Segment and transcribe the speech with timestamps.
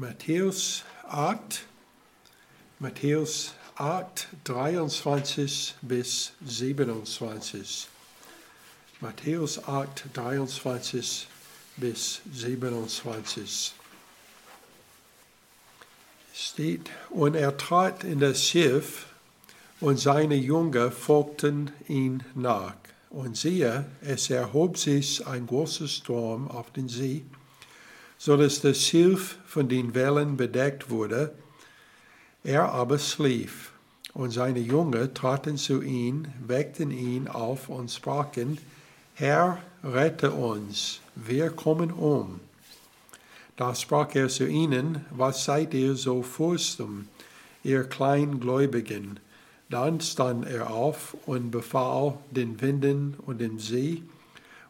[0.00, 1.66] Matthäus 8,
[2.78, 7.88] Matthäus 8, 23 bis 27.
[9.00, 11.26] Matthäus 8, 23
[11.78, 13.74] bis 27.
[16.32, 19.06] Steht, und er trat in das Schiff,
[19.80, 22.76] und seine Jünger folgten ihm nach.
[23.10, 27.24] Und siehe, es erhob sich ein großer Sturm auf den See,
[28.18, 31.32] so dass das Schiff von den Wellen bedeckt wurde.
[32.42, 33.72] Er aber schlief.
[34.12, 38.58] Und seine Jünger traten zu ihm, weckten ihn auf und sprachen,
[39.14, 42.40] Herr, rette uns, wir kommen um.
[43.56, 47.06] Da sprach er zu ihnen, was seid ihr so furchtsom,
[47.62, 49.20] ihr Kleingläubigen?
[49.68, 54.02] Dann stand er auf und befahl den Winden und dem See,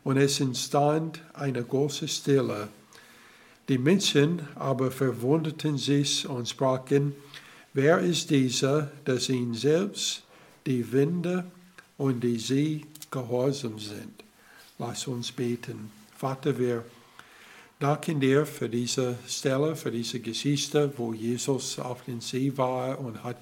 [0.05, 2.69] und es entstand eine große Stille.
[3.69, 7.15] Die Menschen aber verwunderten sich und sprachen,
[7.75, 10.23] wer ist dieser, dass ihn selbst
[10.67, 11.45] die Winde
[11.99, 14.25] und die See gehorsam sind?
[14.79, 15.91] Lass uns beten.
[16.17, 16.83] Vater, wir
[17.79, 23.23] danken dir für diese Stelle, für diese Geschichte, wo Jesus auf dem See war und
[23.23, 23.37] hat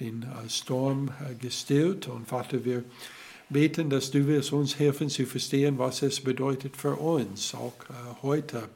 [0.00, 2.08] den äh, Sturm äh, gestillt.
[2.08, 2.84] Und Vater, wir
[3.50, 8.22] beten, dass du wirst uns helfen zu verstehen, was es bedeutet für uns, auch äh,
[8.22, 8.68] heute,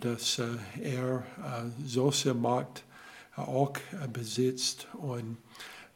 [0.00, 0.40] dass
[0.82, 1.24] er
[1.86, 2.82] solche Macht
[3.36, 3.74] auch
[4.12, 5.36] besitzt und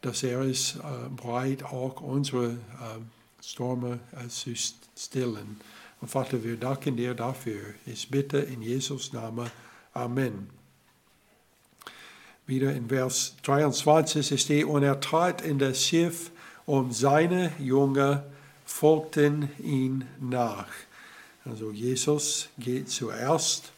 [0.01, 0.77] dass er ist
[1.15, 2.57] bereit, auch unsere
[3.41, 4.53] Stürme zu
[4.97, 5.59] stillen.
[6.01, 7.61] Und Vater, wir danken dir dafür.
[7.85, 9.49] Ich bitte in Jesus' Namen.
[9.93, 10.49] Amen.
[12.45, 16.31] Wieder in Vers 23 steht, und er trat in das Schiff,
[16.65, 18.25] und seine Jünger
[18.65, 20.67] folgten ihn nach.
[21.45, 23.71] Also Jesus geht zuerst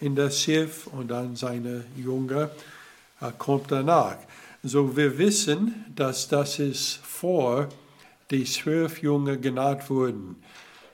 [0.00, 2.50] in das Schiff und dann seine Jünger
[3.20, 4.18] äh, kommt danach.
[4.62, 7.68] So wir wissen, dass das ist vor
[8.30, 10.36] die zwölf Jünger genannt wurden.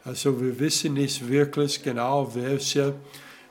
[0.04, 2.94] Also wir wissen nicht wirklich genau, welche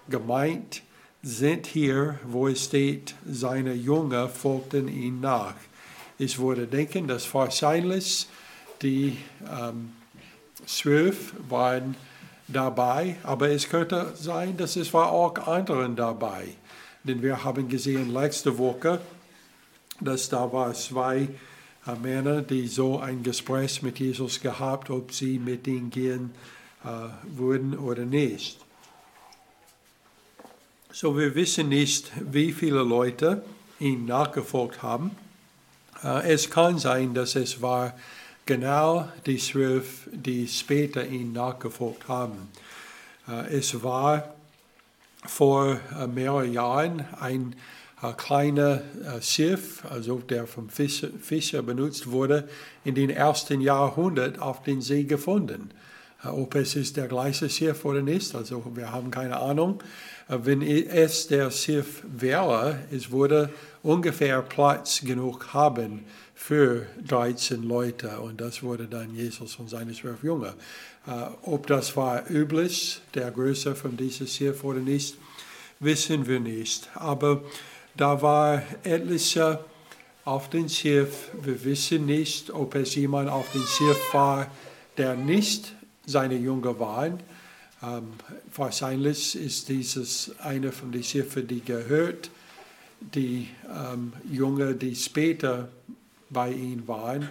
[0.10, 0.82] gemeint
[1.22, 5.56] sind hier, wo es steht, seine Jünger folgten ihm nach.
[6.18, 8.28] Ich würde denken, dass wahrscheinlich
[8.82, 9.18] die
[9.50, 9.92] ähm,
[10.66, 11.96] zwölf waren
[12.52, 16.56] dabei, aber es könnte sein, dass es war auch anderen dabei.
[17.04, 19.00] Denn wir haben gesehen letzte Woche,
[20.02, 21.28] dass da war zwei
[21.88, 26.32] äh, Männer, die so ein Gespräch mit Jesus gehabt, ob sie mit ihm gehen
[26.84, 26.88] äh,
[27.38, 28.60] würden oder nicht.
[30.92, 33.44] So wir wissen nicht, wie viele Leute
[33.80, 35.12] ihm nachgefolgt haben.
[36.04, 37.94] Äh, es kann sein, dass es war
[38.50, 42.50] genau die zwölf, die später ihn nachgefolgt haben.
[43.28, 44.34] Äh, es war
[45.24, 47.56] vor äh, mehreren Jahren ein
[48.02, 48.82] ein kleiner
[49.20, 52.48] Schiff, also der vom Fischer, benutzt wurde,
[52.86, 55.72] in den ersten Jahrhundert auf den See gefunden.
[56.24, 59.84] Ob es ist der gleiche Schiff oder nicht, also wir haben keine Ahnung.
[60.30, 63.50] Wenn es der Schiff wäre, es würde
[63.84, 70.24] ungefähr Platz genug haben für 13 Leute und das wurde dann Jesus und seine zwölf
[70.24, 70.56] Jünger.
[71.44, 75.18] Ob das war üblich, der Größe von diesem Schiff oder nicht,
[75.80, 76.90] wissen wir nicht.
[76.96, 77.42] Aber
[77.96, 79.60] da war etliche
[80.26, 81.30] auf dem Schiff.
[81.42, 84.48] Wir wissen nicht, ob es jemand auf dem Schiff war,
[84.98, 85.74] der nicht
[86.06, 87.20] seine Jünger waren.
[87.82, 88.10] Ähm,
[88.54, 92.30] wahrscheinlich ist dieses eine von den Schiffen, die gehört,
[93.00, 95.70] die ähm, Jünger, die später
[96.30, 97.30] bei ihm waren.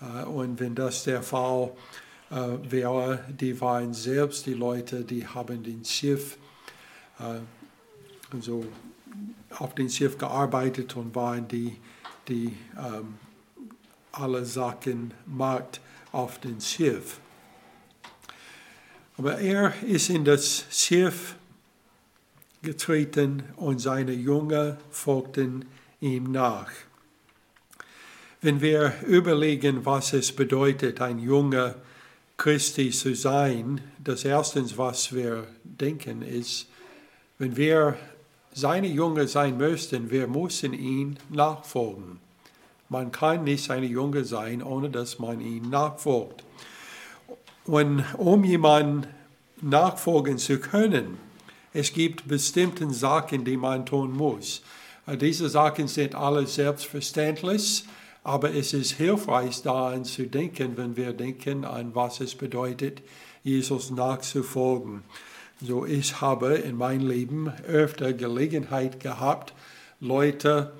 [0.00, 1.70] Äh, und wenn das der Fall
[2.30, 2.36] äh,
[2.70, 6.38] wäre, die waren selbst die Leute, die haben den Schiff
[7.18, 7.40] äh,
[8.32, 8.64] also
[9.50, 11.76] auf dem Schiff gearbeitet und waren die,
[12.28, 13.14] die ähm,
[14.12, 15.80] alle Sachen macht
[16.12, 17.18] auf dem Schiff.
[19.16, 21.34] Aber er ist in das Schiff
[22.62, 25.64] getreten und seine Jünger folgten
[26.00, 26.70] ihm nach.
[28.40, 31.76] Wenn wir überlegen, was es bedeutet, ein junger
[32.36, 36.66] Christi zu sein, das Erste, was wir denken, ist,
[37.38, 37.96] wenn wir
[38.52, 42.18] seine Jünger sein möchten, wir müssen ihn nachfolgen.
[42.88, 46.44] Man kann nicht seine Jünger sein, ohne dass man ihn nachfolgt.
[47.64, 49.06] Und um jemanden
[49.60, 51.16] nachfolgen zu können,
[51.72, 54.62] es gibt bestimmte Sachen, die man tun muss.
[55.06, 57.84] Diese Sachen sind alle selbstverständlich,
[58.22, 63.02] aber es ist hilfreich daran zu denken, wenn wir denken an, was es bedeutet,
[63.42, 65.02] Jesus nachzufolgen.
[65.60, 69.52] So, ich habe in meinem Leben öfter Gelegenheit gehabt,
[70.00, 70.72] Leute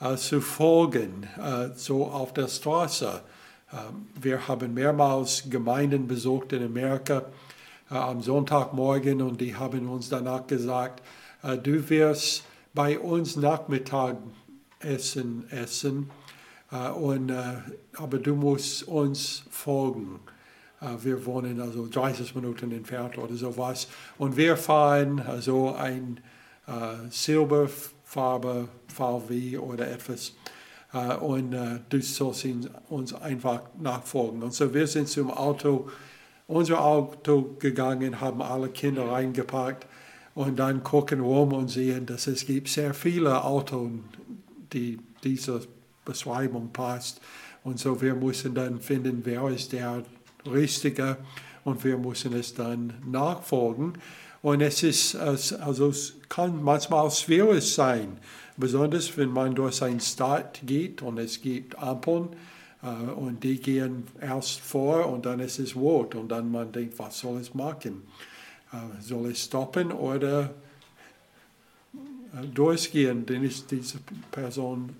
[0.00, 3.22] äh, zu folgen, äh, so auf der Straße.
[3.72, 3.76] Äh,
[4.20, 7.24] wir haben mehrmals Gemeinden besucht in Amerika äh,
[7.98, 11.02] am Sonntagmorgen und die haben uns danach gesagt,
[11.42, 14.16] äh, du wirst bei uns Nachmittag
[14.78, 16.10] essen, essen
[16.70, 17.32] äh, und,
[17.96, 20.20] aber du musst uns folgen.
[21.02, 23.86] Wir wohnen also 30 Minuten entfernt oder sowas.
[24.16, 26.20] Und wir fahren also ein
[27.10, 30.32] Silberfarbe VW oder etwas.
[31.20, 31.54] Und
[31.90, 32.46] du sollst
[32.88, 34.42] uns einfach nachfolgen.
[34.42, 35.90] Und so wir sind zum Auto
[36.50, 39.86] unser Auto gegangen, haben alle Kinder reingepackt
[40.34, 43.90] und dann gucken rum und sehen, dass es gibt sehr viele Autos,
[44.72, 45.60] die dieser
[46.04, 47.20] Beschreibung passt.
[47.62, 50.02] Und so wir müssen dann finden, wer ist der
[50.50, 51.18] Richtige
[51.64, 53.92] und wir müssen es dann nachfolgen.
[54.42, 58.16] Und es ist, also es kann manchmal schwierig sein,
[58.56, 62.30] besonders wenn man durch eine Stadt geht und es gibt Ampeln
[62.82, 67.18] und die gehen erst vor und dann ist es rot und dann man denkt, was
[67.18, 68.02] soll es machen?
[68.72, 70.54] Äh, soll es stoppen oder
[72.32, 73.98] äh, durchgehen, denn ich diese
[74.30, 74.96] Person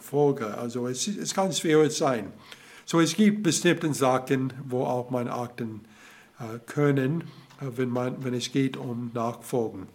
[0.00, 0.56] folge?
[0.56, 2.32] Also es, es kann schwierig sein.
[2.84, 5.82] So es gibt bestimmte Sachen, wo auch man achten
[6.64, 7.24] können,
[7.60, 9.88] wenn, man, wenn es geht um Nachfolgen.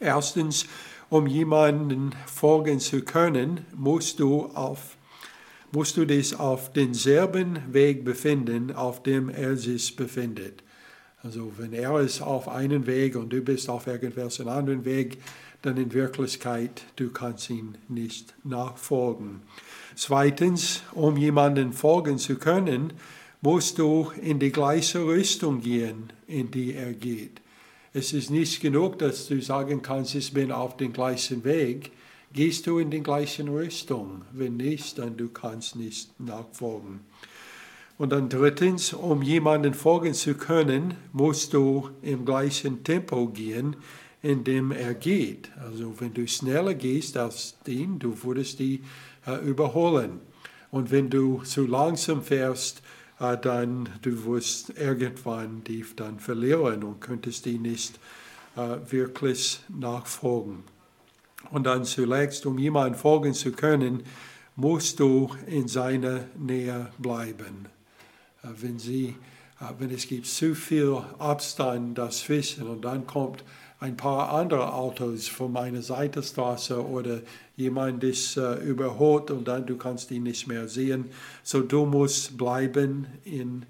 [0.00, 0.66] Erstens,
[1.08, 4.96] um jemanden folgen zu können, musst du auf
[5.72, 10.62] musst du dich auf denselben Weg befinden, auf dem er sich befindet.
[11.22, 15.18] Also wenn er ist auf einen Weg und du bist auf irgendwelchen anderen Weg,
[15.62, 19.42] dann in Wirklichkeit, du kannst ihn nicht nachfolgen.
[19.94, 22.94] Zweitens, um jemanden folgen zu können,
[23.42, 27.40] musst du in die gleiche Richtung gehen, in die er geht.
[27.92, 31.90] Es ist nicht genug, dass du sagen kannst, ich bin auf dem gleichen Weg.
[32.32, 34.22] Gehst du in die gleiche Richtung?
[34.32, 37.00] Wenn nicht, dann du kannst nicht nachfolgen.
[37.98, 43.74] Und dann drittens, um jemanden folgen zu können, musst du im gleichen Tempo gehen,
[44.22, 45.50] in dem er geht.
[45.58, 48.80] Also wenn du schneller gehst als den, du würdest die
[49.26, 50.20] äh, überholen.
[50.70, 52.80] Und wenn du zu langsam fährst,
[53.18, 57.98] äh, dann du wirst irgendwann die dann verlieren und könntest die nicht
[58.56, 60.69] äh, wirklich nachfolgen.
[61.50, 64.04] Und dann zuletzt, um jemandem folgen zu können,
[64.56, 67.66] musst du in seiner Nähe bleiben.
[68.42, 69.16] Äh, wenn, sie,
[69.60, 73.44] äh, wenn es gibt zu viel Abstand dazwischen und dann kommt
[73.80, 77.20] ein paar andere Autos von meiner Seitenstraße oder
[77.56, 81.06] jemand ist uh, überholt und dann du kannst ihn nicht mehr sehen.
[81.42, 83.64] So du musst bleiben in,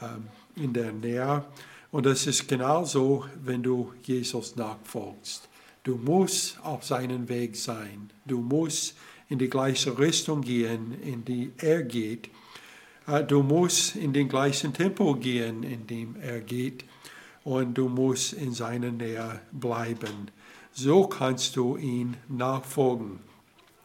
[0.00, 1.44] um, in der Nähe.
[1.90, 5.49] Und das ist genauso, wenn du Jesus nachfolgst.
[5.82, 8.10] Du musst auf seinem Weg sein.
[8.26, 8.96] Du musst
[9.28, 12.28] in die gleiche Richtung gehen, in die er geht.
[13.06, 16.84] Äh, du musst in den gleichen Tempo gehen, in dem er geht.
[17.44, 20.30] Und du musst in seiner Nähe bleiben.
[20.72, 23.20] So kannst du ihn nachfolgen.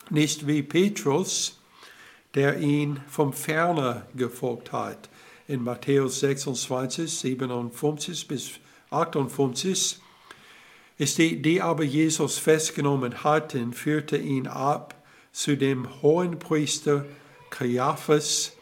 [0.10, 1.60] Nicht wie Petrus,
[2.36, 5.10] der ihn vom Ferne gefolgt hat.
[5.48, 8.52] In Matthäus 26, 57 bis
[8.90, 10.02] 58
[10.98, 14.96] ist die, die aber Jesus festgenommen hatten, führte ihn ab
[15.32, 17.06] zu dem hohen Priester
[17.50, 18.54] Caiaphas,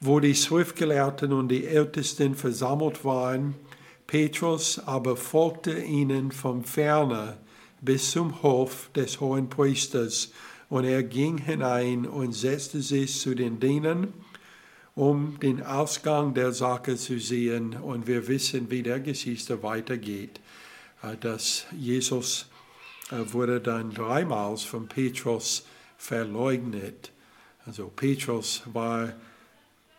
[0.00, 3.54] wo die Schriftgelehrten und die Ältesten versammelt waren.
[4.06, 7.38] Petrus aber folgte ihnen vom Ferne
[7.80, 10.32] bis zum Hof des hohen Priesters,
[10.70, 14.12] und er ging hinein und setzte sich zu den Dienern,
[14.94, 17.74] um den Ausgang der Sache zu sehen.
[17.74, 20.40] Und wir wissen, wie der Geschichte weitergeht.
[21.04, 22.46] Äh, dass Jesus
[23.10, 25.64] äh, wurde dann dreimal von Petrus
[25.96, 27.12] verleugnet.
[27.66, 29.12] Also Petrus war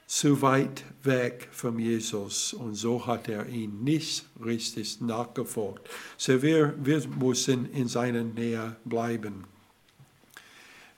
[0.07, 5.89] zu weit weg von Jesus und so hat er ihn nicht richtig nachgefolgt.
[6.15, 9.45] So wir, wir müssen in seiner Nähe bleiben.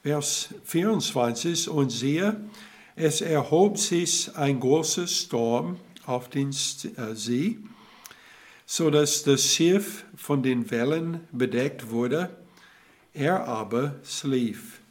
[0.04, 2.40] Vers 24, und siehe,
[2.96, 7.60] es erhob sich ein großer Sturm auf den äh, See,
[8.70, 12.30] so dass das Schiff von den Wellen bedeckt wurde.
[13.14, 14.82] Er aber schlief.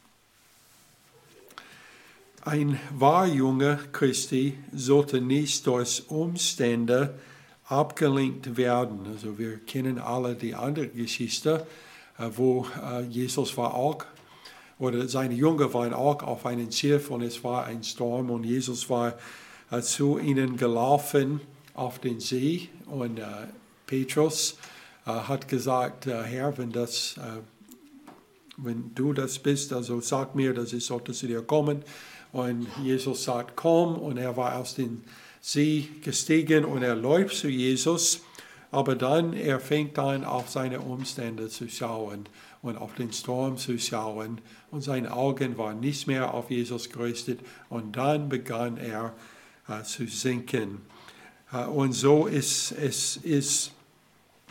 [2.43, 7.19] Ein wahrjunger Christi sollte nicht durch Umstände
[7.65, 9.05] abgelenkt werden.
[9.13, 11.67] Also wir kennen alle die andere Geschichte,
[12.17, 14.05] äh, wo äh, Jesus war auch,
[14.79, 18.89] oder seine Jünger waren auch auf einem Schiff und es war ein Sturm und Jesus
[18.89, 19.15] war
[19.69, 21.41] äh, zu ihnen gelaufen
[21.75, 23.19] auf den See und
[23.87, 24.57] Petrus
[25.05, 27.41] äh, hat gesagt, äh, Herr, wenn, das, äh,
[28.57, 31.83] wenn du das bist, also sag mir, dass ich sollte zu dir kommen.
[32.33, 35.03] Und Jesus sagt, komm, und er war aus dem
[35.41, 38.21] See gestiegen und er läuft zu Jesus.
[38.69, 42.27] Aber dann, er fängt an, auf seine Umstände zu schauen
[42.61, 44.41] und auf den Sturm zu schauen.
[44.71, 47.39] Und seine Augen waren nicht mehr auf Jesus gerichtet.
[47.69, 49.13] Und dann begann er
[49.69, 50.81] äh, zu sinken.
[51.53, 53.71] Äh, und so ist es, ist,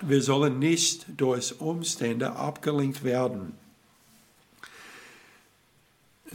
[0.02, 3.54] wir sollen nicht durch Umstände abgelenkt werden.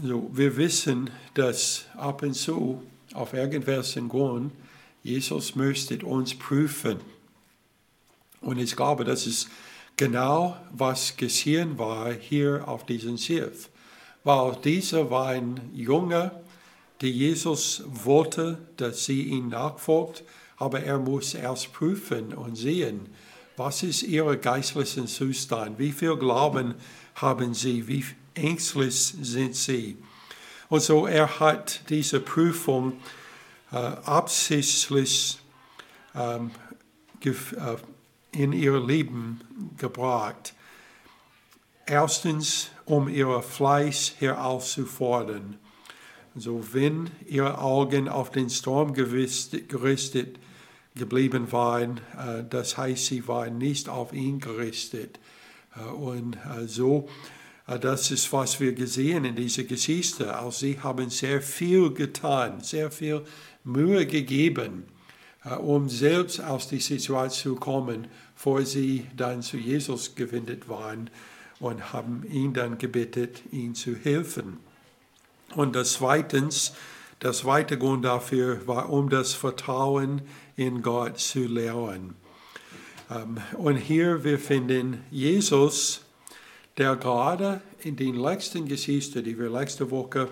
[0.01, 2.81] So, wir wissen, dass ab und zu
[3.13, 4.51] auf irgendwelchen Grund
[5.03, 6.99] Jesus möchte uns prüfen.
[8.39, 9.49] Und ich glaube, das ist
[9.97, 13.69] genau, was geschehen war hier auf diesem Schiff.
[14.23, 16.31] Weil dieser war ein Junge,
[17.01, 20.23] der Jesus wollte, dass sie ihn nachfolgt,
[20.57, 23.07] aber er muss erst prüfen und sehen,
[23.63, 26.73] was ist ihr geistlicher Zustand, wie viel Glauben
[27.13, 28.03] haben sie, wie
[28.33, 29.97] ängstlich sind sie.
[30.67, 32.93] Und so er hat diese Prüfung
[33.71, 35.37] äh, absichtlich
[36.15, 36.49] ähm,
[37.23, 37.31] äh,
[38.31, 39.41] in ihr Leben
[39.77, 40.55] gebracht.
[41.85, 45.59] Erstens, um ihr Fleisch herauszufordern.
[46.33, 50.39] So, wenn ihre Augen auf den Sturm gerichtet
[50.95, 55.19] geblieben waren, äh, das heißt, sie waren nicht auf ihn gerichtet.
[55.75, 57.07] Äh, und äh, so,
[57.79, 60.35] das ist, was wir gesehen in dieser Geschichte.
[60.35, 63.21] Also sie haben sehr viel getan, sehr viel
[63.63, 64.83] Mühe gegeben,
[65.61, 71.09] um selbst aus der Situation zu kommen, bevor sie dann zu Jesus gewendet waren
[71.61, 74.57] und haben ihn dann gebeten, ihm zu helfen.
[75.55, 76.73] Und das zweitens,
[77.19, 80.23] das zweite Grund dafür war, um das Vertrauen
[80.61, 81.39] in Gott zu.
[81.39, 82.13] Ähm,
[83.57, 86.01] und hier wir finden Jesus,
[86.77, 90.29] der gerade in den letzten Geschichten, die wir letzte Woche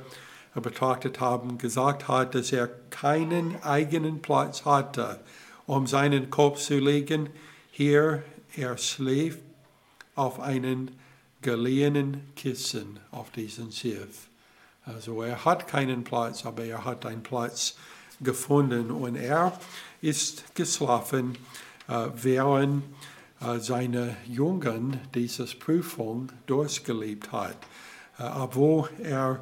[0.54, 5.20] betrachtet haben, gesagt hat, dass er keinen eigenen Platz hatte,
[5.66, 7.30] um seinen Kopf zu legen.
[7.72, 8.24] Hier,
[8.56, 9.40] er schläft
[10.16, 10.92] auf einen
[11.42, 14.28] geliehenen Kissen auf diesem Schiff.
[14.86, 17.78] Also er hat keinen Platz, aber er hat einen Platz
[18.22, 19.58] gefunden und er
[20.02, 21.38] ist geschlafen,
[21.88, 22.84] äh, während
[23.42, 27.58] äh, seine Jungen diese Prüfung durchgelebt hat.
[28.18, 29.40] Äh, obwohl er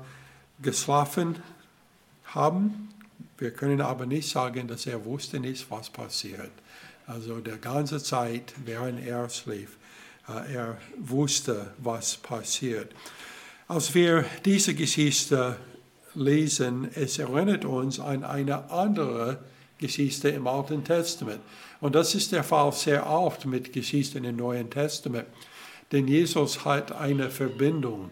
[0.62, 1.36] geschlafen
[2.26, 2.90] haben,
[3.38, 6.52] wir können aber nicht sagen, dass er wusste nicht, was passiert.
[7.06, 9.78] Also der ganze Zeit, während er schlief,
[10.28, 12.94] er wusste, was passiert.
[13.70, 15.58] Als wir diese Geschichte
[16.16, 19.40] lesen, es erinnert uns an eine andere
[19.78, 21.42] Geschichte im Alten Testament.
[21.80, 25.28] Und das ist der Fall sehr oft mit Geschichten im Neuen Testament.
[25.92, 28.10] Denn Jesus hat eine Verbindung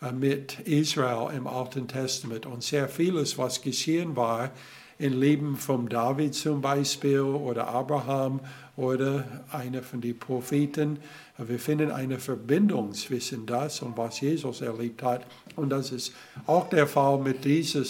[0.00, 2.46] äh, mit Israel im Alten Testament.
[2.46, 4.50] Und sehr vieles, was geschehen war,
[4.98, 8.40] im Leben von David zum Beispiel oder Abraham
[8.76, 10.98] oder einer von den Propheten.
[11.38, 15.24] Wir finden eine Verbindung zwischen das und was Jesus erlebt hat.
[15.54, 16.12] Und das ist
[16.46, 17.84] auch der Fall mit dieser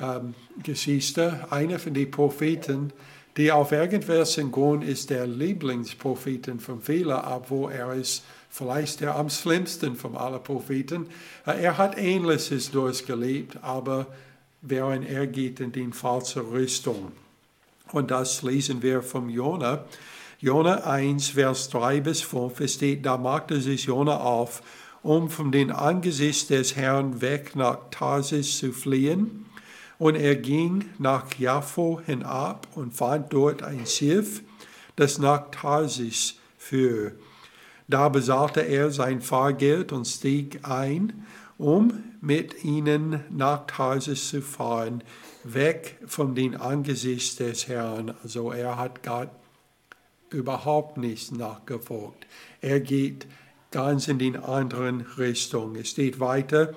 [0.00, 1.46] ähm, Geschichte.
[1.50, 2.92] Einer von den Propheten,
[3.38, 9.30] die auf irgendwelchen Grund ist der Lieblingspropheten von vielen, obwohl er ist vielleicht der am
[9.30, 11.06] schlimmsten von allen Propheten.
[11.46, 14.06] Äh, er hat Ähnliches durchgelebt, aber
[14.62, 17.12] während er geht in die falsche Richtung.
[17.92, 19.84] Und das lesen wir vom Jona.
[20.40, 24.62] Jona 1, Vers 3 bis 5, es steht, da machte sich Jona auf,
[25.02, 29.46] um von dem Angesicht des Herrn weg nach Tarsis zu fliehen.
[29.98, 34.42] Und er ging nach Jaffo hinab und fand dort ein Schiff,
[34.96, 37.16] das nach Tarsis führte.
[37.88, 41.24] Da besaßte er sein Fahrgeld und stieg ein,
[41.56, 45.04] um mit ihnen nach Tarsis zu fahren,
[45.44, 48.12] weg von dem Angesicht des Herrn.
[48.24, 49.30] Also er hat Gott
[50.30, 52.26] überhaupt nicht nachgefolgt.
[52.60, 53.28] Er geht
[53.70, 55.76] ganz in die anderen Richtung.
[55.76, 56.74] Es steht weiter,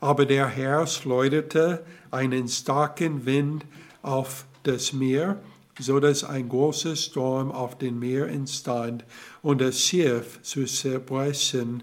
[0.00, 3.66] aber der Herr schleuderte einen starken Wind
[4.02, 5.42] auf das Meer,
[5.80, 9.04] so dass ein großer Sturm auf dem Meer entstand
[9.42, 11.82] und das Schiff zu zerbrechen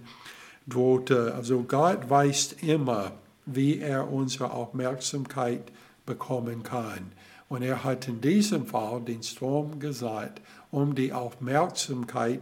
[0.68, 1.34] drohte.
[1.36, 3.13] Also Gott weiß immer,
[3.46, 5.72] wie er unsere Aufmerksamkeit
[6.06, 7.12] bekommen kann.
[7.48, 12.42] Und er hat in diesem Fall den Strom gesagt, um die Aufmerksamkeit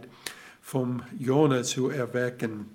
[0.60, 2.66] vom Jona zu erwecken.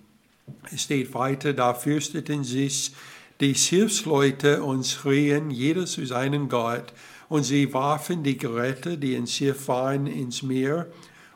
[0.71, 2.93] Es steht weiter, da fürchteten sich
[3.39, 6.93] die Schiffsleute und schrien jeder zu seinem Gott,
[7.29, 10.87] und sie warfen die Geräte, die ins Schiff waren, ins Meer,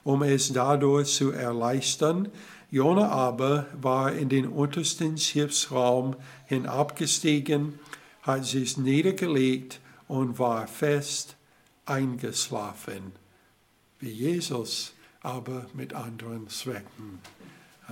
[0.04, 2.28] um es dadurch zu erleichtern.
[2.70, 7.80] Jona aber war in den untersten Schiffsraum hinabgestiegen,
[8.22, 11.38] hat sich niedergelegt und war fest
[11.86, 13.14] eingeschlafen,
[14.00, 17.20] wie Jesus, aber mit anderen Zwecken.
[17.88, 17.92] Äh,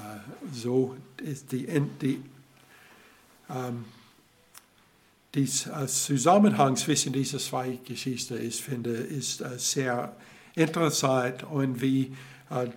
[0.53, 1.67] so ist die,
[2.01, 2.21] die
[3.49, 3.85] ähm,
[5.33, 10.15] dies, äh, Zusammenhang zwischen diesen zwei Geschichten ist, finde ist äh, sehr
[10.55, 12.15] interessant und wie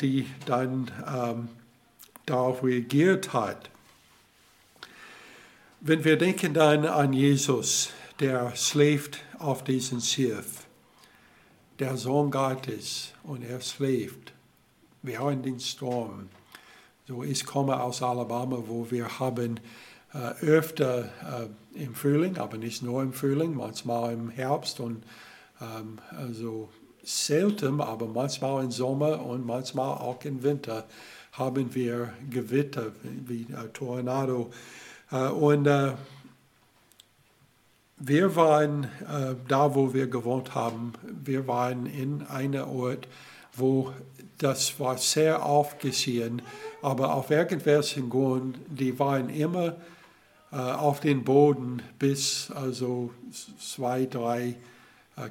[0.01, 1.49] die dann ähm,
[2.31, 3.71] darauf reagiert hat.
[5.81, 10.67] Wenn wir denken dann an Jesus, der schläft auf diesem Schiff,
[11.79, 14.33] der Sohn Gottes, und er schläft
[15.03, 16.29] während dem Sturm.
[17.07, 19.61] So, ich komme aus Alabama, wo wir haben
[20.13, 21.05] äh, öfter
[21.75, 25.05] äh, im Frühling, aber nicht nur im Frühling, manchmal im Herbst und
[25.61, 26.69] ähm, also
[27.03, 30.87] selten, aber manchmal im Sommer und manchmal auch im Winter
[31.39, 32.93] haben wir Gewitter
[33.27, 34.51] wie äh, Tornado.
[35.11, 35.93] Äh, und äh,
[38.01, 38.87] wir waren
[39.49, 43.09] da, wo wir gewohnt haben, wir waren in einem Ort,
[43.57, 43.93] wo
[44.39, 46.41] das war sehr oft geschehen,
[46.81, 49.75] aber auf irgendwelchen Grund, die waren immer
[50.53, 53.11] auf den Boden bis also
[53.59, 54.55] zwei, drei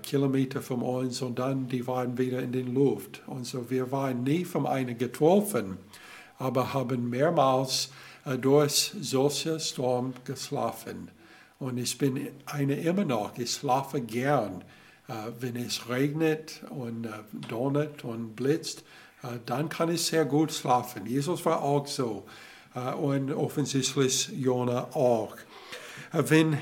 [0.03, 3.22] Kilometer von uns und dann die waren wieder in den Luft.
[3.27, 5.77] Und so wir waren nie von einer getroffen,
[6.38, 7.89] aber haben mehrmals
[8.25, 11.10] äh, durch solche Sturm geschlafen.
[11.60, 14.63] Und ich bin eine immer noch, ich schlafe gern,
[15.39, 17.08] wenn es regnet und
[17.50, 18.84] donnert und blitzt,
[19.46, 21.06] dann kann ich sehr gut schlafen.
[21.06, 22.25] Jesus war auch so
[23.00, 25.36] und offensichtlich Jona auch.
[26.12, 26.58] Wenn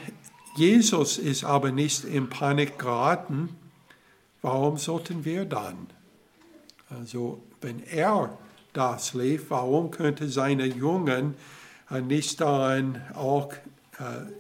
[0.56, 3.50] Jesus ist aber nicht in Panik geraten,
[4.42, 5.88] warum sollten wir dann?
[6.90, 8.38] Also wenn er
[8.72, 11.36] das lebt, warum könnte seine Jungen
[12.08, 13.52] nicht daran auch
[14.00, 14.32] äh,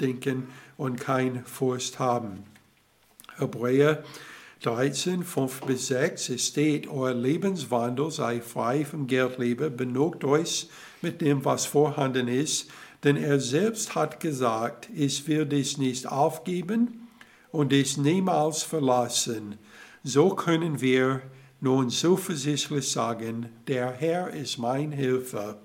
[0.00, 2.44] denken und kein Furcht haben?
[3.36, 4.02] Hebräer
[4.62, 10.70] 13, 5 bis 6, es steht, euer Lebenswandel sei frei vom Geldliebe, benugt euch
[11.02, 12.70] mit dem, was vorhanden ist,
[13.04, 17.08] denn er selbst hat gesagt, ich will dich nicht aufgeben
[17.52, 19.58] und dich niemals verlassen.
[20.02, 21.20] So können wir
[21.60, 25.58] nun zuversichtlich sagen, der Herr ist mein Hilfer.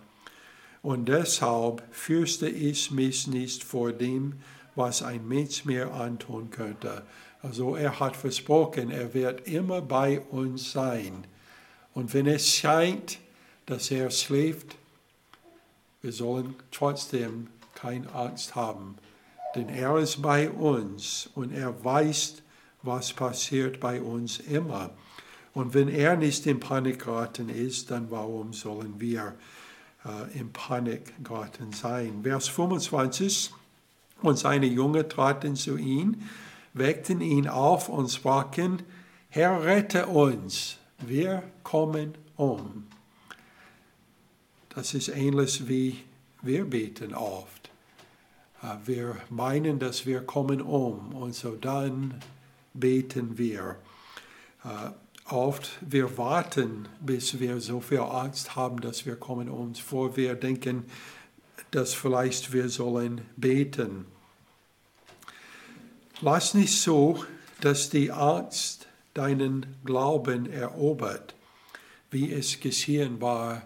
[0.82, 4.36] Und deshalb fürchte ich mich nicht vor dem,
[4.76, 7.04] was ein Mensch mir antun könnte.
[7.42, 11.26] Also er hat versprochen, er wird immer bei uns sein.
[11.94, 13.20] Und wenn es scheint,
[13.66, 14.76] dass er schläft,
[16.02, 18.96] wir sollen trotzdem keine Angst haben,
[19.56, 22.42] denn er ist bei uns und er weiß,
[22.82, 24.92] was passiert bei uns immer.
[25.54, 29.36] Und wenn er nicht in Panik geraten ist, dann warum sollen wir
[30.06, 32.22] äh, in Panik geraten sein?
[32.24, 33.52] Vers 25,
[34.22, 36.18] und seine Jünger traten zu ihm
[36.74, 38.84] weckten ihn auf und sprachen,
[39.30, 42.88] Herr, rette uns, wir kommen um.
[44.70, 46.04] Das ist ähnlich wie
[46.42, 47.70] wir beten oft.
[48.62, 52.16] Äh, wir meinen, dass wir kommen um und so dann
[52.74, 53.78] beten wir.
[54.64, 54.92] Äh,
[55.32, 60.36] oft wir warten, bis wir so viel Angst haben, dass wir kommen um, bevor wir
[60.36, 60.86] denken,
[61.72, 64.06] dass vielleicht wir sollen beten.
[66.22, 67.24] Lass nicht so,
[67.62, 71.36] dass die Angst deinen Glauben erobert,
[72.12, 73.64] wie es geschehen war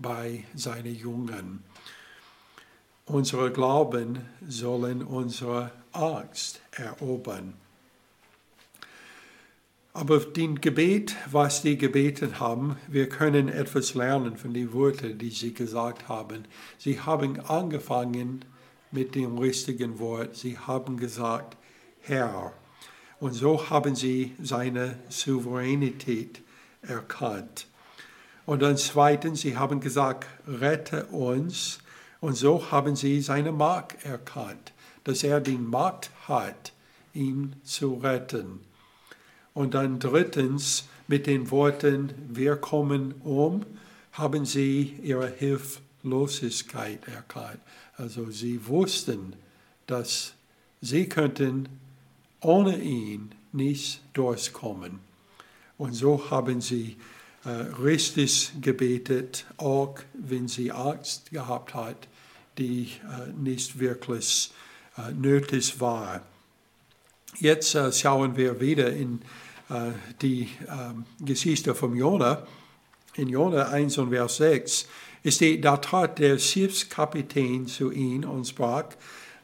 [0.00, 1.62] bei seinen Jungen.
[3.06, 7.54] Unsere Glauben sollen unsere Angst erobern.
[9.92, 15.30] Aber den Gebet, was die gebeten haben, wir können etwas lernen von den Worten, die
[15.30, 16.44] sie gesagt haben.
[16.78, 18.44] Sie haben angefangen
[18.92, 20.36] mit dem richtigen Wort.
[20.36, 21.56] Sie haben gesagt,
[22.02, 22.52] Herr.
[23.18, 26.40] Und so haben sie seine Souveränität
[26.82, 27.66] erkannt.
[28.50, 31.78] Und dann zweitens, sie haben gesagt, rette uns.
[32.20, 34.72] Und so haben sie seine Macht erkannt,
[35.04, 36.72] dass er die Macht hat,
[37.14, 38.58] ihn zu retten.
[39.54, 43.64] Und dann drittens, mit den Worten, wir kommen um,
[44.14, 47.60] haben sie ihre Hilflosigkeit erkannt.
[47.96, 49.34] Also sie wussten,
[49.86, 50.34] dass
[50.80, 51.68] sie könnten
[52.40, 54.98] ohne ihn nicht durchkommen.
[55.78, 56.96] Und so haben sie
[57.44, 62.08] richtig gebetet, auch wenn sie Angst gehabt hat,
[62.58, 64.52] die äh, nicht wirklich
[64.96, 66.22] äh, nötig war.
[67.38, 69.20] Jetzt äh, schauen wir wieder in
[69.70, 72.46] äh, die äh, Geschichte von Jona.
[73.14, 74.86] In Jona 1 und Vers 6
[75.26, 78.84] steht, da trat der Schiffskapitän zu ihm und sprach,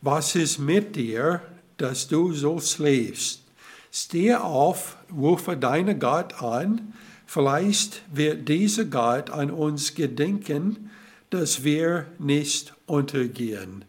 [0.02, 1.40] was ist mit dir,
[1.78, 3.42] dass du so schläfst?
[3.90, 6.92] Steh auf, rufe deinen Gott an,
[7.26, 10.90] vielleicht wird dieser Gott an uns gedenken,
[11.30, 13.84] dass wir nicht untergehen.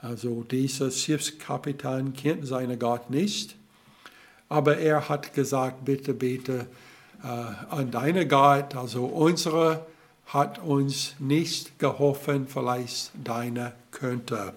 [0.00, 3.56] Also dieser Schiffskapitän kennt seinen Gott nicht,
[4.48, 6.66] aber er hat gesagt, bitte bete
[7.22, 9.86] äh, an deinen Gott, also unsere
[10.26, 14.52] hat uns nicht geholfen, vielleicht deine könnte.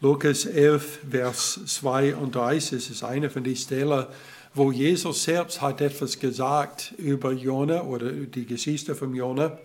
[0.00, 4.06] Lukas 11, Vers 32 ist eine von den Stellen,
[4.54, 9.58] wo Jesus selbst hat etwas gesagt über Jona oder die Geschichte von Jona.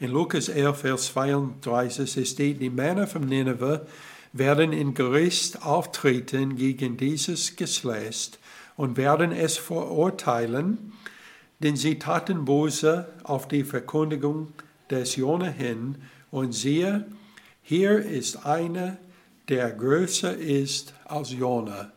[0.00, 3.80] In Lukas 11, Vers 32 steht, die Männer von Nineveh
[4.32, 8.38] werden in Gericht auftreten gegen dieses Geschlecht
[8.76, 10.92] und werden es verurteilen,
[11.60, 14.48] denn sie taten böse auf die Verkündigung
[14.90, 15.96] des Jona hin.
[16.30, 17.06] Und siehe,
[17.62, 18.96] hier ist einer,
[19.48, 21.92] der größer ist als Jona.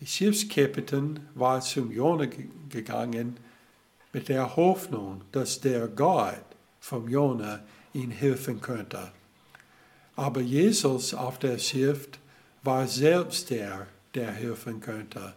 [0.00, 2.26] Der Schiffskapitän war zum Jona
[2.68, 3.36] gegangen
[4.12, 6.44] mit der Hoffnung, dass der Gott
[6.80, 7.60] vom Jona
[7.92, 9.10] ihm helfen könnte.
[10.14, 12.08] Aber Jesus auf der Schiff
[12.62, 15.34] war selbst der, der helfen könnte.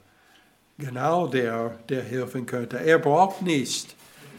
[0.78, 2.78] Genau der, der helfen könnte.
[2.78, 3.96] Er braucht nicht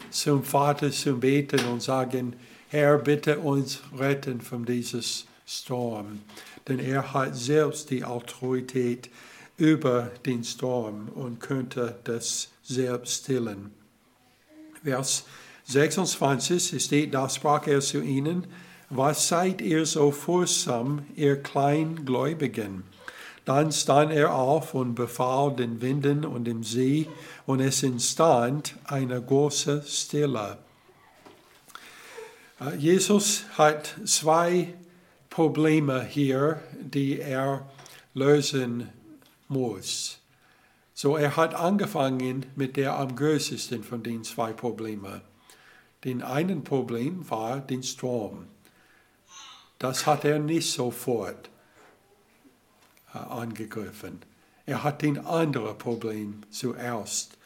[0.09, 2.35] zum Vater zu beten und sagen,
[2.69, 6.21] Herr, bitte uns retten von dieses Sturm.
[6.67, 9.09] Denn er hat selbst die Autorität
[9.63, 13.71] über den Sturm und könnte das selbst stillen.
[14.83, 15.23] Vers
[15.63, 18.45] 26 steht, da sprach er zu ihnen,
[18.89, 22.83] was seid ihr so furchtsam, ihr Kleingläubigen?
[23.45, 27.07] Dann stand er auf und befahl den Winden und dem See,
[27.45, 30.57] und es entstand eine große Stille.
[32.59, 34.73] Äh, Jesus hat zwei
[35.29, 37.65] Probleme hier, die er
[38.13, 38.89] lösen
[39.47, 40.19] muss.
[40.93, 45.21] So, er hat angefangen mit der am größten von den zwei Problemen.
[46.03, 48.47] Den einen Problem war den Strom.
[49.79, 51.49] Das hat er nicht sofort
[53.13, 54.21] äh, angegriffen.
[54.65, 57.37] Er hat den anderen Problem zuerst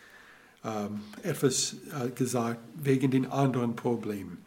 [0.63, 4.37] ähm, etwas äh, gesagt wegen den anderen Problem.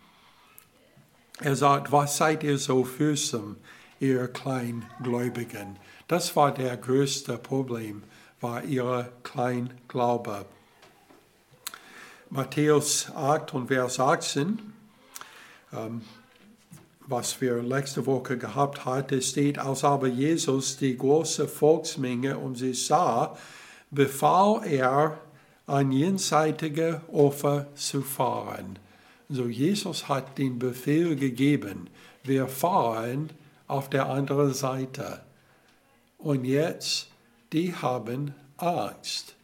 [1.40, 3.56] Er sagt, was seid ihr so fürsam,
[3.98, 5.78] ihr Kleingläubigen?
[6.10, 8.02] Das war der größte Problem,
[8.40, 10.44] war ihr Kleinglaube.
[12.30, 14.58] Matthäus 8 und Vers 18,
[15.72, 16.02] ähm,
[17.06, 22.84] was wir letzte Woche gehabt hatten, steht, als aber Jesus die große Volksmenge um sich
[22.86, 23.38] sah,
[23.92, 25.20] befahl er,
[25.68, 28.80] ein jenseitige Opfer zu fahren.
[29.28, 31.88] So Jesus hat den Befehl gegeben,
[32.24, 33.30] wir fahren
[33.68, 35.20] auf der anderen Seite.
[36.22, 37.08] Und jetzt,
[37.52, 39.34] die haben Angst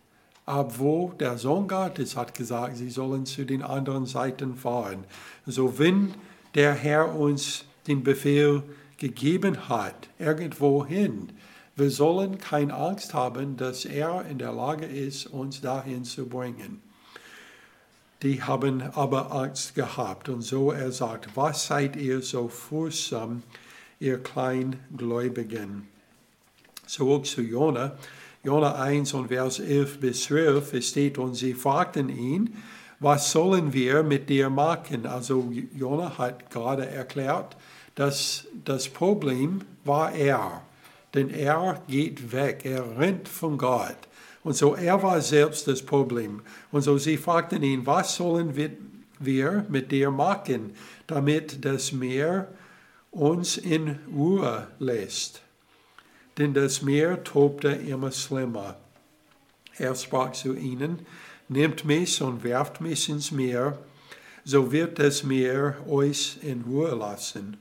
[0.47, 5.05] obwohl der Sohn Gottes hat gesagt, sie sollen zu den anderen Seiten fahren.
[5.45, 6.15] So wenn
[6.55, 8.62] der Herr uns den Befehl
[8.97, 11.33] gegeben hat, irgendwo hin,
[11.75, 16.81] wir sollen keine Angst haben, dass er in der Lage ist, uns dahin zu bringen.
[18.23, 23.43] Die haben aber Angst gehabt und so er sagt, was seid ihr so furchtsam,
[23.99, 25.89] ihr Kleingläubigen?
[26.87, 27.96] Zurück zu Jona.
[28.42, 32.55] Jona 1 und Vers 11 bis 12 steht, und sie fragten ihn,
[33.01, 35.05] was sollen wir mit dir machen?
[35.05, 37.57] Also Jona hat gerade erklärt,
[37.94, 40.62] dass das Problem war er.
[41.12, 43.96] Denn er geht weg, er rennt von Gott.
[44.44, 46.42] Und so er war selbst das Problem.
[46.70, 48.55] Und so sie fragten ihn, was sollen
[49.18, 50.75] wir mit dir machen,
[51.07, 52.49] damit das Meer
[53.11, 55.42] uns in Ruhe lässt?
[56.38, 58.77] Denn das Meer tobte immer schlimmer.
[59.79, 61.07] Er sprach zu ihnen,
[61.49, 63.79] nehmt mich und werft mich ins Meer,
[64.44, 67.57] so wird das Meer euch in Ruhe lassen.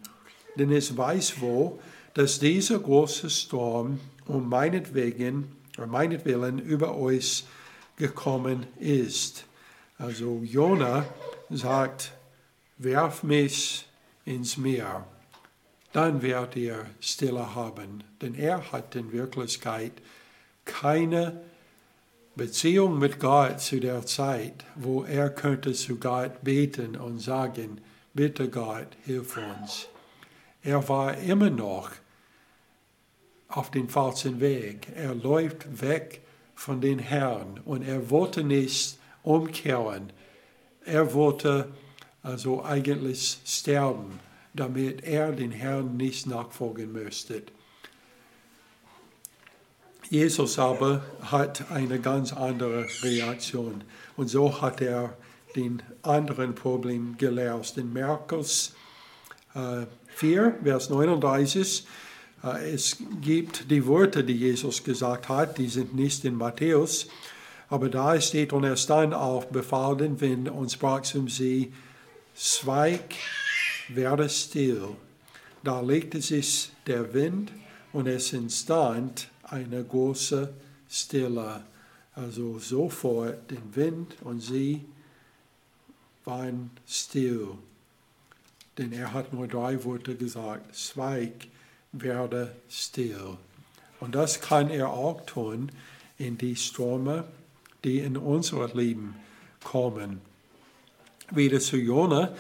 [0.56, 1.80] Denn es weiß wohl,
[2.14, 7.46] dass dieser große Sturm um meinetwegen, oder meinetwillen über euch
[7.98, 9.46] gekommen ist.
[9.98, 11.06] Also Jona
[11.50, 12.12] sagt,
[12.78, 13.88] werf mich
[14.26, 15.06] ins Meer
[15.96, 18.04] dann werdet ihr Stille haben.
[18.22, 19.94] Denn er hat in Wirklichkeit
[20.66, 21.42] keine
[22.36, 27.80] Beziehung mit Gott zu der Zeit, wo er könnte zu Gott beten und sagen,
[28.14, 29.88] bitte Gott, hilf uns.
[30.64, 31.92] Er war immer noch
[33.48, 34.88] auf dem falschen Weg.
[34.96, 36.22] Er läuft weg
[36.56, 40.12] von den Herrn und er wollte nicht umkehren.
[40.84, 41.70] Er wollte
[42.22, 44.20] also eigentlich sterben,
[44.56, 47.44] damit er den Herrn nicht nachfolgen müsste.
[50.10, 53.84] Jesus aber hat eine ganz andere Reaktion
[54.16, 55.18] und so hat er
[55.56, 57.78] den anderen Problem gelöst.
[57.78, 58.76] In Markus
[59.56, 61.88] äh, 4, Vers 39,
[62.44, 67.08] äh, es gibt die Worte, die Jesus gesagt hat, die sind nicht in Matthäus,
[67.68, 71.74] aber da steht, und er stand auf, befahl den Wind und sprach zu sie,
[72.36, 73.16] Zweig,
[73.90, 74.96] werde still.
[75.64, 77.52] Da legte sich der Wind
[77.94, 80.54] und es entstand eine große
[80.90, 81.64] Stille.
[82.14, 84.86] Also sofort den Wind und sie
[86.24, 87.50] waren still.
[88.78, 91.48] Denn er hat nur drei Worte gesagt, Zweig,
[91.92, 93.38] werde still.
[94.00, 95.72] Und das kann er auch tun
[96.18, 97.26] in die Stürme,
[97.84, 99.16] die in unser Leben
[99.64, 100.22] kommen.
[101.32, 102.36] Wieder zu Jona.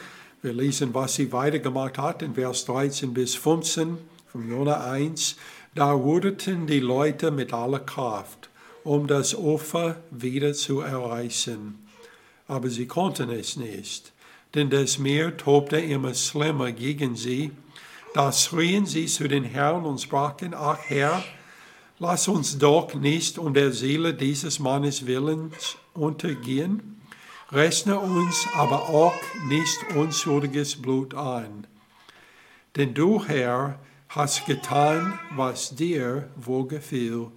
[0.45, 5.37] Wir lesen, was sie weitergemacht hat in Vers 13 bis 15 von Jona 1.
[5.73, 8.51] Da ruderten die Leute mit aller Kraft,
[8.83, 11.83] um das Opfer wieder zu erreichen.
[12.47, 14.13] Aber sie konnten es nicht,
[14.53, 17.49] denn das Meer tobte immer schlimmer gegen sie.
[18.13, 21.23] Da schrien sie zu den Herrn und sprachen, ach Herr,
[21.97, 27.01] lass uns doch nicht um der Seele dieses Mannes willens untergehen.
[27.51, 29.13] Rechne uns aber auch
[29.47, 31.67] nicht unschuldiges Blut an.
[32.75, 33.79] Denn du, Herr,
[34.09, 37.27] hast getan, was dir wohlgefiel.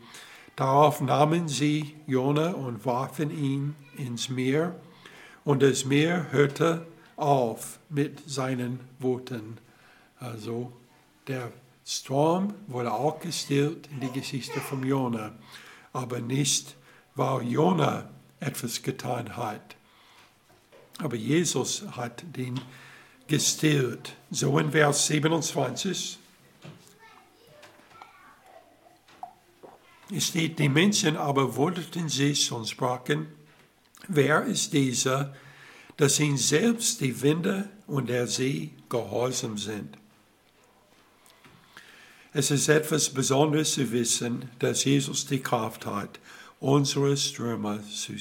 [0.57, 4.75] Darauf nahmen sie Jona und warfen ihn ins Meer,
[5.45, 9.59] und das Meer hörte auf mit seinen Worten.
[10.19, 10.73] Also
[11.27, 11.53] der
[11.85, 15.33] Sturm wurde auch gestillt in die Geschichte von Jona,
[15.93, 16.77] aber nicht,
[17.15, 18.09] weil Jona
[18.41, 19.78] etwas getan hat.
[20.99, 22.61] Aber Jesus hat den
[23.27, 24.17] gestillt.
[24.31, 26.19] So in Vers 27
[30.11, 33.27] Es steht, die Menschen aber wunderten sich und sprachen,
[34.09, 35.35] wer ist dieser,
[35.99, 39.99] dass ihn selbst die Winde und der See gehorsam sind?
[42.33, 46.19] Es ist etwas Besonderes zu wissen, dass Jesus die Kraft hat,
[46.61, 48.13] unsere Stürme zu,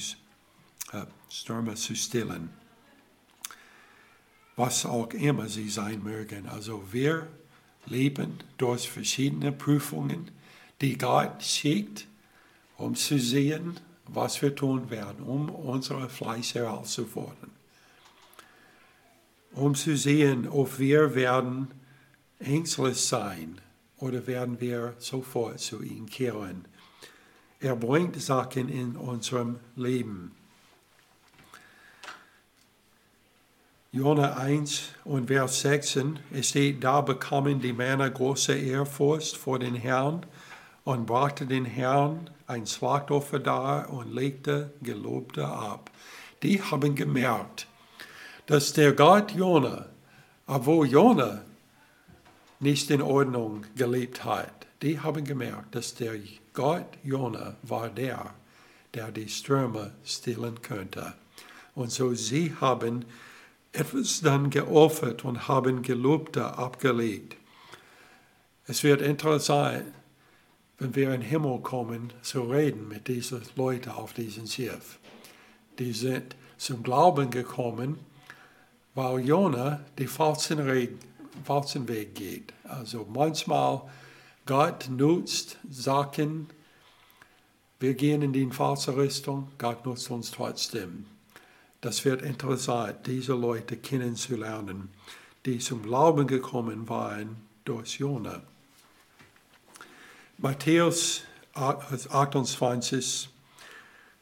[0.92, 2.50] äh, Stürme zu stillen.
[4.58, 6.48] Was auch immer sie sein mögen.
[6.48, 7.28] Also wir
[7.86, 10.32] leben durch verschiedene Prüfungen
[10.80, 12.08] die Gott schickt,
[12.76, 17.52] um zu sehen, was wir tun werden, um unsere Fleisch herauszufordern.
[19.52, 21.68] Um zu sehen, ob wir werden
[22.40, 23.60] ängstlich sein
[23.98, 26.64] oder werden wir sofort zu ihm kehren.
[27.60, 30.32] Er bringt Sachen in unserem Leben.
[33.90, 39.74] Jona 1 und Vers 16, es steht, da bekamen die Männer große Ehrfurcht vor den
[39.74, 40.26] Herrn
[40.84, 45.90] und brachte den Herrn ein Schlachtopfer dar und legte Gelobte ab.
[46.42, 47.66] Die haben gemerkt,
[48.44, 49.86] dass der Gott Jona,
[50.46, 51.40] obwohl Jona
[52.60, 56.12] nicht in Ordnung gelebt hat, die haben gemerkt, dass der
[56.52, 58.34] Gott Jona war der,
[58.92, 61.14] der die Stürme stillen könnte.
[61.74, 63.06] Und so sie haben
[63.78, 67.36] etwas dann geopfert und haben Gelobte abgelegt.
[68.66, 69.84] Es wird interessant,
[70.78, 74.98] wenn wir in den Himmel kommen, zu reden mit diesen Leuten auf diesem Schiff.
[75.78, 77.98] Die sind zum Glauben gekommen,
[78.94, 80.98] weil Jona die falschen,
[81.44, 82.52] falschen Weg geht.
[82.64, 83.82] Also manchmal
[84.44, 86.48] Gott nutzt Sachen,
[87.80, 91.06] wir gehen in die falsche Richtung, Gott nutzt uns trotzdem.
[91.80, 94.88] Das wird interessant, diese Leute kennenzulernen,
[95.46, 98.42] die zum Glauben gekommen waren durch Jona.
[100.38, 101.22] Matthäus
[101.54, 103.28] 28,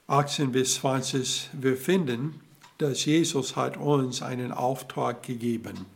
[0.07, 2.41] 18 bis 20, wir finden,
[2.79, 5.87] dass Jesus hat uns einen Auftrag gegeben.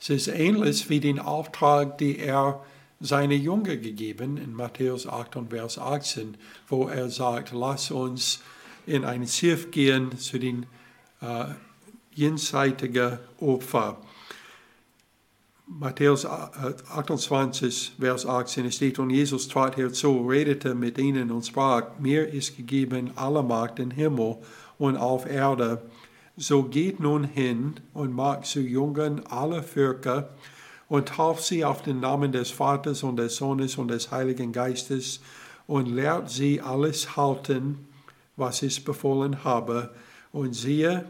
[0.00, 2.64] Es ist ähnlich wie den Auftrag, den er
[3.00, 6.36] seine Jünger gegeben in Matthäus 8 und Vers 18,
[6.68, 8.40] wo er sagt, lass uns
[8.86, 10.66] in ein Schiff gehen zu den
[11.20, 11.46] äh,
[12.14, 13.98] jenseitigen Opfer.
[15.68, 22.28] Matthäus 28, Vers 18 steht, und Jesus trat herzu, redete mit ihnen und sprach, mir
[22.28, 24.36] ist gegeben alle Macht im Himmel
[24.78, 25.82] und auf Erde.
[26.36, 30.30] So geht nun hin und macht zu Jungen alle Völker
[30.88, 35.20] und tauft sie auf den Namen des Vaters und des Sohnes und des Heiligen Geistes
[35.66, 37.88] und lehrt sie alles halten,
[38.36, 39.94] was ich befohlen habe.
[40.32, 41.04] Und siehe,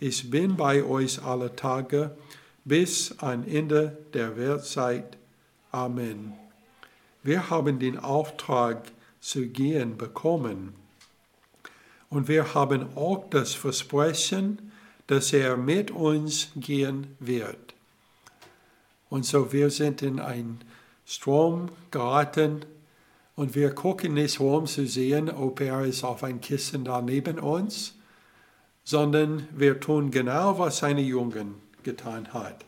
[0.00, 2.16] ich bin bei euch alle Tage
[2.64, 5.16] bis ein Ende der Weltzeit.
[5.70, 6.34] Amen.
[7.22, 8.82] Wir haben den Auftrag
[9.20, 10.74] zu gehen bekommen.
[12.10, 14.72] Und wir haben auch das Versprechen,
[15.06, 17.74] dass er mit uns gehen wird.
[19.08, 20.60] Und so wir sind in einen
[21.06, 22.64] Strom geraten
[23.42, 27.40] und wir gucken nicht um zu sehen, ob er ist auf ein Kissen da neben
[27.40, 27.94] uns,
[28.84, 32.64] sondern wir tun genau, was seine Jungen getan hat.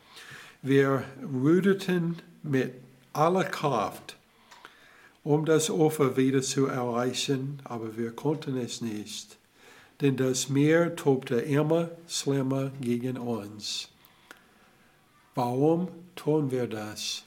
[0.63, 2.75] Wir ruderten mit
[3.13, 4.17] aller Kraft,
[5.23, 9.39] um das Ufer wieder zu erreichen, aber wir konnten es nicht,
[10.01, 13.91] denn das Meer tobte immer schlimmer gegen uns.
[15.37, 17.23] Warum tun wir das?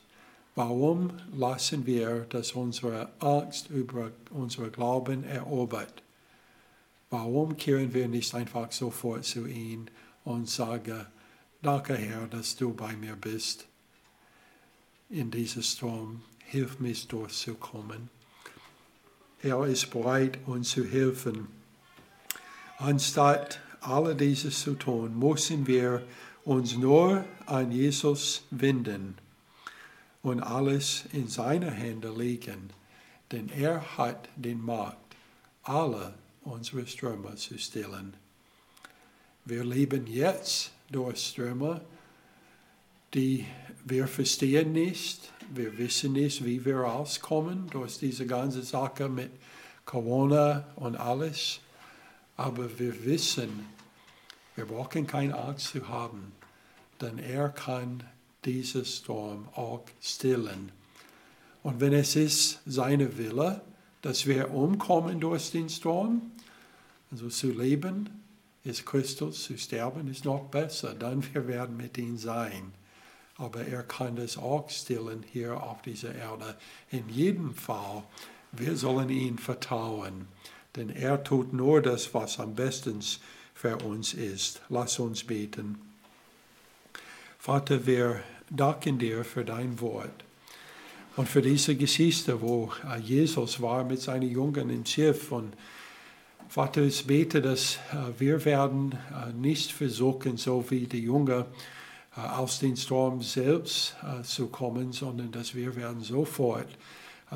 [0.58, 6.02] Warum lassen wir, dass unsere Angst über unser Glauben erobert?
[7.12, 9.86] Warum kehren wir nicht einfach sofort zu ihm
[10.24, 11.06] und sagen,
[11.62, 13.68] danke Herr, dass du bei mir bist
[15.12, 18.10] in diesem Sturm, hilf mich durchzukommen.
[19.44, 21.50] Er ist bereit, uns zu helfen.
[22.80, 26.02] Anstatt all dieses zu tun, müssen wir
[26.46, 29.20] uns nur an Jesus wenden
[30.28, 32.70] und alles in seine Hände legen,
[33.32, 34.98] denn er hat den Macht,
[35.64, 36.14] alle
[36.44, 38.14] unsere Ströme zu stillen.
[39.46, 41.82] Wir leben jetzt durch Ströme,
[43.14, 43.46] die
[43.86, 49.32] wir verstehen nicht, wir wissen nicht, wie wir rauskommen durch diese ganze Sache mit
[49.86, 51.62] Corona und alles,
[52.36, 53.66] aber wir wissen,
[54.56, 56.34] wir brauchen keine Angst zu haben,
[57.00, 58.04] denn er kann
[58.46, 60.72] diesen Sturm auch stillen.
[61.64, 63.62] Und wenn es ist seine Wille,
[64.02, 66.32] dass wir umkommen durch den Sturm,
[67.12, 68.10] also zu leben,
[68.64, 72.74] ist Christus, zu sterben ist noch besser, dann wir werden mit ihm sein.
[73.38, 76.56] Aber er kann das auch stillen hier auf dieser Erde.
[76.90, 78.04] In jedem Fall,
[78.52, 80.28] wir sollen ihm vertrauen,
[80.76, 83.00] denn er tut nur das, was am besten
[83.54, 84.62] für uns ist.
[84.70, 85.87] Lass uns beten.
[87.40, 88.20] Vater, wir
[88.50, 90.26] danken dir für dein Wort
[91.18, 95.32] und für diese Geschichte, wo äh, Jesus war mit seinen Jungen im Schiff.
[95.32, 95.54] Und
[96.48, 101.46] Vater, ich bete, dass äh, wir werden äh, nicht versuchen, so wie die Jungen
[102.16, 106.68] aus dem Sturm selbst zu kommen, sondern dass wir werden sofort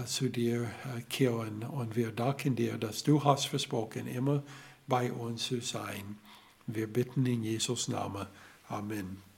[0.05, 0.71] zu dir
[1.07, 1.61] kehren.
[1.61, 4.41] Und wir danken dir, dass du hast versprochen, immer
[4.87, 6.17] bei uns zu sein.
[6.65, 8.25] Wir bitten in Jesus Namen.
[8.69, 9.30] Amen.